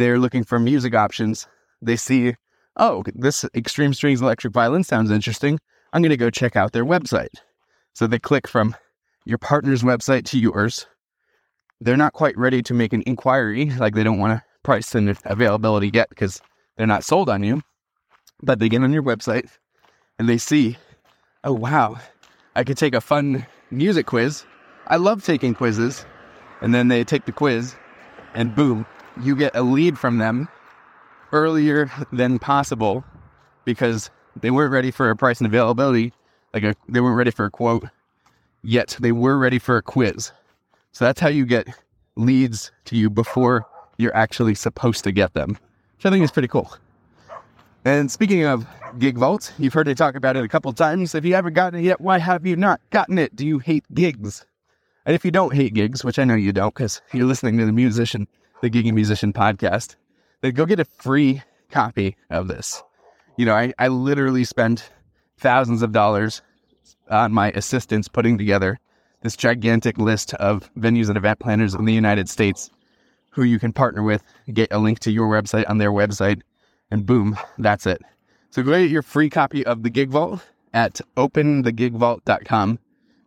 they're 0.00 0.18
looking 0.18 0.44
for 0.44 0.58
music 0.58 0.94
options. 0.94 1.46
They 1.82 1.96
see, 1.96 2.34
oh, 2.76 3.04
this 3.14 3.44
extreme 3.54 3.94
strings 3.94 4.22
electric 4.22 4.52
violin 4.52 4.84
sounds 4.84 5.10
interesting. 5.10 5.58
I'm 5.92 6.02
going 6.02 6.10
to 6.10 6.16
go 6.16 6.30
check 6.30 6.56
out 6.56 6.72
their 6.72 6.84
website. 6.84 7.34
So 7.94 8.06
they 8.06 8.18
click 8.18 8.48
from 8.48 8.76
your 9.24 9.38
partner's 9.38 9.82
website 9.82 10.24
to 10.26 10.38
yours. 10.38 10.86
They're 11.80 11.96
not 11.96 12.12
quite 12.12 12.36
ready 12.36 12.62
to 12.62 12.74
make 12.74 12.92
an 12.92 13.02
inquiry, 13.06 13.70
like 13.70 13.94
they 13.94 14.04
don't 14.04 14.18
want 14.18 14.38
to 14.38 14.44
price 14.62 14.94
and 14.94 15.16
availability 15.24 15.90
yet 15.92 16.08
because 16.08 16.40
they're 16.76 16.86
not 16.86 17.04
sold 17.04 17.28
on 17.28 17.42
you. 17.42 17.62
But 18.42 18.58
they 18.58 18.68
get 18.68 18.82
on 18.82 18.92
your 18.92 19.02
website 19.02 19.48
and 20.18 20.28
they 20.28 20.38
see, 20.38 20.76
oh, 21.44 21.52
wow, 21.52 21.98
I 22.54 22.64
could 22.64 22.78
take 22.78 22.94
a 22.94 23.00
fun 23.00 23.46
music 23.70 24.06
quiz. 24.06 24.44
I 24.86 24.96
love 24.96 25.24
taking 25.24 25.54
quizzes. 25.54 26.04
And 26.62 26.74
then 26.74 26.88
they 26.88 27.04
take 27.04 27.24
the 27.24 27.32
quiz, 27.32 27.74
and 28.34 28.54
boom, 28.54 28.84
you 29.22 29.36
get 29.36 29.54
a 29.54 29.62
lead 29.62 29.98
from 29.98 30.18
them 30.18 30.48
earlier 31.32 31.90
than 32.12 32.38
possible 32.38 33.04
because 33.64 34.10
they 34.40 34.50
weren't 34.50 34.72
ready 34.72 34.90
for 34.90 35.10
a 35.10 35.16
price 35.16 35.40
and 35.40 35.46
availability. 35.46 36.12
Like 36.52 36.64
a, 36.64 36.74
they 36.88 37.00
weren't 37.00 37.16
ready 37.16 37.30
for 37.30 37.44
a 37.44 37.50
quote, 37.50 37.86
yet 38.62 38.96
they 39.00 39.12
were 39.12 39.38
ready 39.38 39.58
for 39.58 39.76
a 39.76 39.82
quiz. 39.82 40.32
So 40.92 41.04
that's 41.04 41.20
how 41.20 41.28
you 41.28 41.46
get 41.46 41.68
leads 42.16 42.72
to 42.86 42.96
you 42.96 43.08
before 43.08 43.66
you're 43.98 44.16
actually 44.16 44.54
supposed 44.54 45.04
to 45.04 45.12
get 45.12 45.34
them, 45.34 45.50
which 45.96 46.06
I 46.06 46.10
think 46.10 46.24
is 46.24 46.30
pretty 46.30 46.48
cool. 46.48 46.72
And 47.84 48.10
speaking 48.10 48.44
of 48.44 48.66
Gig 48.98 49.16
Vault, 49.16 49.52
you've 49.58 49.72
heard 49.72 49.86
me 49.86 49.94
talk 49.94 50.14
about 50.14 50.36
it 50.36 50.44
a 50.44 50.48
couple 50.48 50.72
times. 50.72 51.14
If 51.14 51.24
you 51.24 51.34
haven't 51.34 51.54
gotten 51.54 51.78
it 51.78 51.84
yet, 51.84 52.00
why 52.00 52.18
have 52.18 52.44
you 52.44 52.56
not 52.56 52.80
gotten 52.90 53.16
it? 53.16 53.34
Do 53.36 53.46
you 53.46 53.58
hate 53.58 53.84
gigs? 53.94 54.44
And 55.06 55.14
if 55.14 55.24
you 55.24 55.30
don't 55.30 55.54
hate 55.54 55.72
gigs, 55.72 56.04
which 56.04 56.18
I 56.18 56.24
know 56.24 56.34
you 56.34 56.52
don't 56.52 56.74
because 56.74 57.00
you're 57.12 57.26
listening 57.26 57.56
to 57.58 57.64
the 57.64 57.72
musician, 57.72 58.26
the 58.60 58.70
Gigging 58.70 58.94
Musician 58.94 59.32
podcast, 59.32 59.96
then 60.40 60.52
go 60.52 60.66
get 60.66 60.80
a 60.80 60.84
free 60.84 61.42
copy 61.70 62.16
of 62.30 62.48
this. 62.48 62.82
You 63.36 63.46
know, 63.46 63.54
I, 63.54 63.72
I 63.78 63.88
literally 63.88 64.44
spent 64.44 64.90
thousands 65.38 65.82
of 65.82 65.92
dollars 65.92 66.42
on 67.10 67.32
my 67.32 67.50
assistants 67.52 68.08
putting 68.08 68.38
together 68.38 68.78
this 69.22 69.36
gigantic 69.36 69.98
list 69.98 70.34
of 70.34 70.70
venues 70.74 71.08
and 71.08 71.16
event 71.16 71.38
planners 71.38 71.74
in 71.74 71.84
the 71.84 71.92
United 71.92 72.28
States 72.28 72.70
who 73.30 73.42
you 73.42 73.58
can 73.58 73.72
partner 73.72 74.02
with, 74.02 74.22
get 74.52 74.72
a 74.72 74.78
link 74.78 74.98
to 75.00 75.10
your 75.10 75.28
website 75.28 75.68
on 75.68 75.78
their 75.78 75.92
website, 75.92 76.42
and 76.90 77.06
boom, 77.06 77.38
that's 77.58 77.86
it. 77.86 78.02
So 78.50 78.62
go 78.62 78.72
get 78.72 78.90
your 78.90 79.02
free 79.02 79.30
copy 79.30 79.64
of 79.64 79.82
the 79.82 79.90
Gig 79.90 80.10
Vault 80.10 80.42
at 80.74 81.00
openthegigvault.com. 81.16 82.78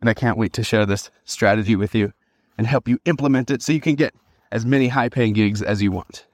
And 0.02 0.10
I 0.10 0.14
can't 0.14 0.38
wait 0.38 0.52
to 0.54 0.64
share 0.64 0.86
this 0.86 1.10
strategy 1.24 1.78
with 1.78 1.96
you 1.96 2.12
and 2.58 2.68
help 2.68 2.90
you 2.90 3.00
implement 3.06 3.50
it 3.50 3.62
so 3.62 3.72
you 3.72 3.80
can 3.80 3.96
get 3.96 4.14
as 4.54 4.66
many 4.66 4.88
high 4.88 5.10
paying 5.10 5.34
gigs 5.34 5.62
as 5.62 5.82
you 5.82 5.92
want. 5.92 6.26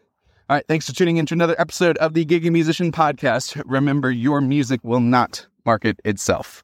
All 0.50 0.58
right, 0.58 0.68
thanks 0.68 0.86
for 0.88 0.94
tuning 0.94 1.18
in 1.18 1.26
to 1.28 1.34
another 1.34 1.56
episode 1.58 1.98
of 2.00 2.14
the 2.14 2.26
Gigging 2.26 2.52
Musician 2.52 2.92
Podcast. 2.92 3.62
Remember, 3.66 4.12
your 4.12 4.42
music 4.42 4.82
will 4.84 5.00
not 5.00 5.48
market 5.66 6.00
itself. 6.04 6.64